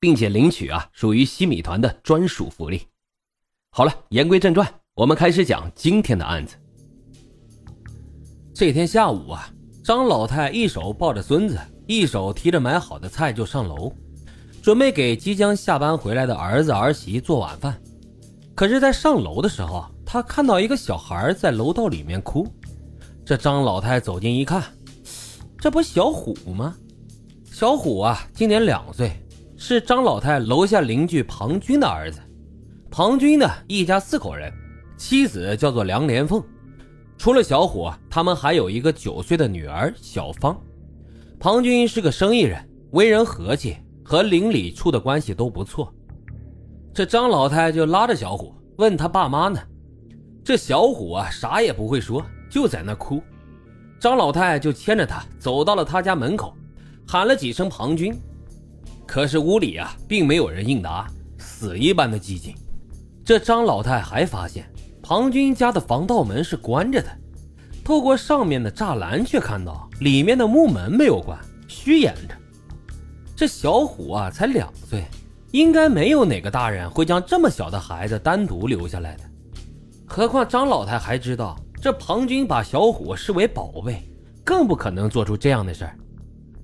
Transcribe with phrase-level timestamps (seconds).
[0.00, 2.82] 并且领取啊，属于西米团的专属福利。
[3.70, 6.56] 好了，言归正传，我们开始讲今天的案子。
[8.54, 9.52] 这天下午啊，
[9.84, 13.92] 张老太一手抱着孙子，一手提着买好的菜就上楼，
[14.62, 17.80] 准备给即将下班回来的儿子儿媳做晚饭。
[18.54, 22.46] 可是，在上楼的时候，他看到一个小孩在楼道里面哭。
[23.24, 24.64] 这张老太走近一看，
[25.58, 26.74] 这不小虎吗？
[27.44, 29.12] 小虎啊，今年两岁。
[29.60, 32.20] 是张老太楼下邻居庞军的儿子。
[32.88, 34.52] 庞军呢，一家四口人，
[34.96, 36.40] 妻子叫做梁连凤。
[37.18, 40.56] 除了小虎，他们还有一个九岁的女儿小芳。
[41.40, 42.56] 庞军是个生意人，
[42.92, 45.92] 为人和气，和邻里处的关系都不错。
[46.94, 49.60] 这张老太就拉着小虎问他爸妈呢。
[50.44, 53.20] 这小虎啊，啥也不会说，就在那哭。
[53.98, 56.56] 张老太就牵着他走到了他家门口，
[57.08, 58.16] 喊了几声庞军。
[59.08, 62.54] 可是屋里啊，并没有人应答，死一般的寂静。
[63.24, 64.70] 这张老太还发现
[65.02, 67.08] 庞军家的防盗门是关着的，
[67.82, 72.34] 透过上面的栅栏，却看到里面的木门没有关，虚掩着。
[73.34, 75.02] 这小虎啊，才两岁，
[75.52, 79.24] 应该没有哪个大人会将这么小的孩子单独留下来的。
[80.04, 84.06] 何况张老太还知道，这庞军把小虎视为宝贝，
[84.44, 85.96] 更不可能做出这样的事儿。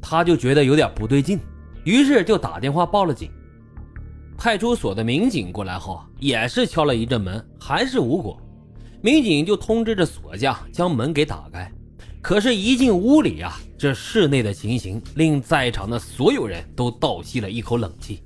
[0.00, 1.38] 他就觉得有点不对劲。
[1.84, 3.30] 于是就打电话报了警，
[4.38, 8.40] 派出所的民警过来后，也是敲了一阵门，还是无果。
[9.00, 11.70] 民警就通知着锁匠将门给打开。
[12.20, 18.22] 可是，一进屋里啊，这室内的情形令在场的所有人都倒吸了一口冷气。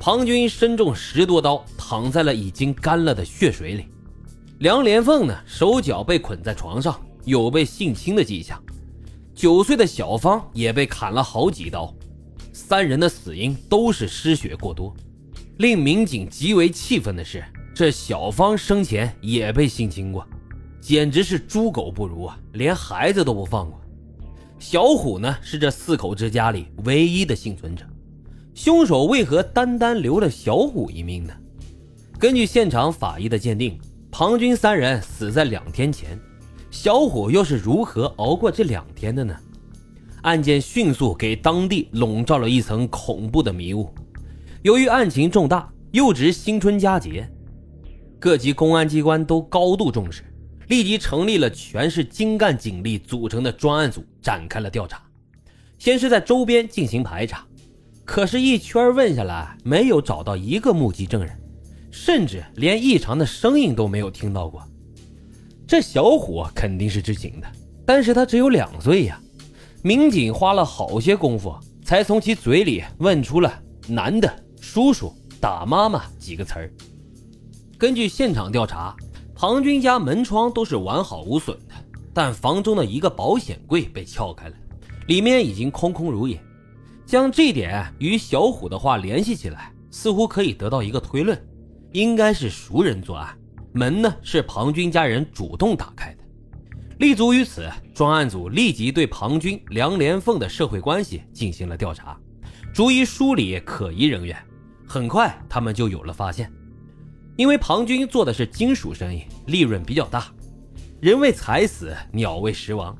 [0.00, 3.86] 庞军身中十多刀，躺在了已经干了的血水里。
[4.58, 8.60] 梁连凤呢，手脚被捆在床上，有被性侵的迹象。
[9.32, 11.94] 九岁的小芳也被砍了好几刀。
[12.60, 14.94] 三人的死因都是失血过多，
[15.56, 17.42] 令民警极为气愤的是，
[17.74, 20.24] 这小芳生前也被性侵过，
[20.78, 22.38] 简直是猪狗不如啊！
[22.52, 23.80] 连孩子都不放过。
[24.58, 27.84] 小虎呢，是这四口之家里唯一的幸存者，
[28.54, 31.32] 凶手为何单单留了小虎一命呢？
[32.18, 36.16] 根据现场法医的鉴定，庞军三人死在两天前，
[36.70, 39.34] 小虎又是如何熬过这两天的呢？
[40.22, 43.88] 案件迅速给当地笼罩了一层恐怖的迷雾。
[44.62, 47.26] 由于案情重大，又值新春佳节，
[48.18, 50.22] 各级公安机关都高度重视，
[50.68, 55.02] 立即成立了全市精干警力组成的专案组，展开了调查。
[55.78, 57.46] 先是在周边进行排查，
[58.04, 61.34] 可是，一圈问下来，没有找到一个目击证人，
[61.90, 64.62] 甚至连异常的声音都没有听到过。
[65.66, 67.46] 这小虎肯定是知情的，
[67.86, 69.18] 但是他只有两岁呀。
[69.82, 73.50] 民警花了好些功夫，才从其嘴里问出了
[73.88, 74.30] “男的
[74.60, 75.10] 叔叔
[75.40, 76.70] 打妈妈”几个词儿。
[77.78, 78.94] 根据现场调查，
[79.34, 81.74] 庞军家门窗都是完好无损的，
[82.12, 84.54] 但房中的一个保险柜被撬开了，
[85.06, 86.38] 里面已经空空如也。
[87.06, 91.42] 将这点与小虎的话联系起来，似乎可以得到一个推论：
[91.92, 93.34] 应该是熟人作案，
[93.72, 96.19] 门呢是庞军家人主动打开的。
[97.00, 102.14] 立足于此，专案组立即对庞军、梁连凤的社会关系进行了调查，
[102.74, 104.36] 逐一梳理可疑人员。
[104.86, 106.52] 很快，他们就有了发现。
[107.36, 110.26] 因为庞军做的是金属生意，利润比较大，
[111.00, 112.94] 人为财死，鸟为食亡。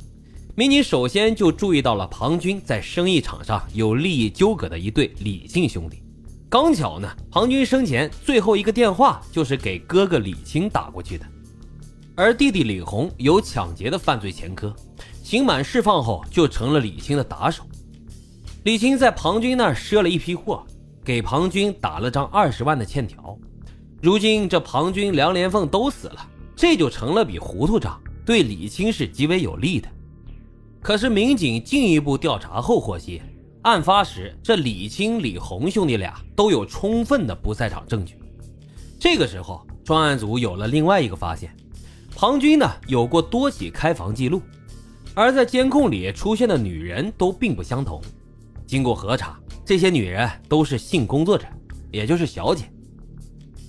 [0.55, 6.03] 民警首先就注意到了庞军在生意场上有利益纠葛的一对李姓兄弟。
[6.49, 11.27] 刚巧呢，庞军生前最后一个电话就是给哥哥李青打过去的。
[12.21, 14.77] 而弟弟李红有抢劫的犯罪前科，
[15.23, 17.65] 刑满释放后就成了李青的打手。
[18.65, 20.63] 李青在庞军那儿赊了一批货，
[21.03, 23.39] 给庞军打了张二十万的欠条。
[24.03, 29.89] 如今这庞军、梁连凤都死了，这就成了笔糊涂账，对李青是极为有利的。
[30.83, 33.23] 可是民警进一步调查后获悉，
[33.63, 38.15] 案发时这李青、李红兄弟俩都有充分的不在场证据。
[38.99, 41.51] 这个时候，专案组有了另外一个发现。
[42.21, 44.43] 庞军呢有过多起开房记录，
[45.15, 47.99] 而在监控里出现的女人都并不相同。
[48.67, 51.47] 经过核查，这些女人都是性工作者，
[51.91, 52.71] 也就是小姐。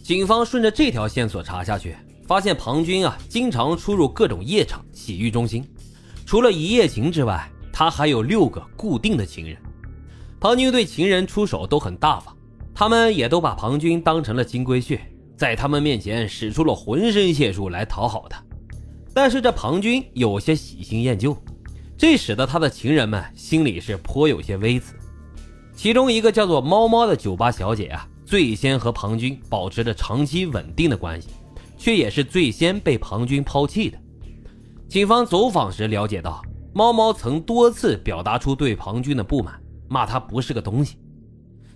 [0.03, 1.95] 警方顺着这条线索查下去，
[2.27, 5.65] 发现庞军啊，经常出入各种夜场、洗浴中心。
[6.25, 9.56] 除了一夜情之外，他还有六个固定的情人。
[10.42, 12.36] 庞军对情人出手都很大方，
[12.75, 15.00] 他们也都把庞军当成了金龟婿，
[15.42, 18.44] 在他们面前使出了浑身解数来讨好他。
[19.12, 21.36] 但是这庞军有些喜新厌旧，
[21.98, 24.94] 这使得他的情人们心里是颇有些微词。
[25.76, 28.08] 其中一个叫做猫猫的酒吧小姐啊。
[28.24, 31.30] 最先和庞军保持着长期稳定的关系，
[31.76, 33.98] 却也是最先被庞军抛弃的。
[34.88, 36.40] 警方走访时了解到，
[36.72, 39.60] 猫猫曾多次表达出对庞军的不满，
[39.90, 40.98] 骂他不是个东西，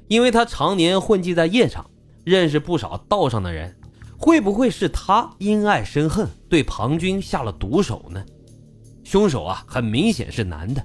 [0.07, 1.89] 因为他常年混迹在夜场，
[2.25, 3.73] 认识不少道上的人。
[4.17, 8.25] 会不会是他因爱生恨，对庞军下了毒手呢？
[9.03, 10.81] 凶手啊，很明显是男的。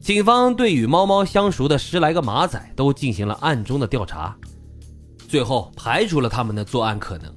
[0.00, 4.36] 警方对与猫猫相熟的十来个马仔都进行了暗中的调查。
[5.28, 7.34] 最后排除了他们的作案可能，